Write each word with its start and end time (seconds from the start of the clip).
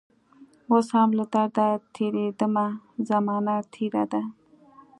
اوس 0.71 0.87
هم 0.97 1.09
له 1.19 1.25
درده 1.33 1.67
تیریدمه 1.95 2.67
زمانه 3.09 3.55
تیره 3.73 4.03
ده 4.11 4.21